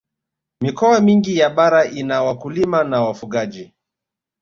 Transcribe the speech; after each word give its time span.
mikoa 0.61 0.99
mingi 1.01 1.37
ya 1.37 1.49
bara 1.49 1.85
ina 1.85 2.23
wakulima 2.23 2.83
na 2.83 3.01
wafugaji 3.01 3.73